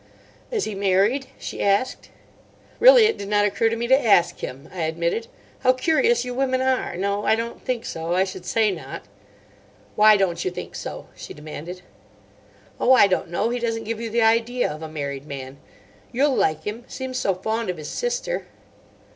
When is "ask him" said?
4.03-4.67